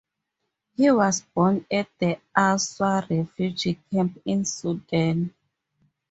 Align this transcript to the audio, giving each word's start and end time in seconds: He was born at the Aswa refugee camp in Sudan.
He 0.77 0.89
was 0.89 1.21
born 1.21 1.63
at 1.69 1.87
the 1.99 2.19
Aswa 2.35 3.07
refugee 3.07 3.79
camp 3.91 4.19
in 4.25 4.45
Sudan. 4.45 5.31